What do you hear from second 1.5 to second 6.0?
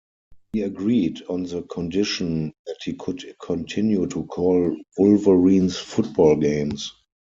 condition that he could continue to call Wolverines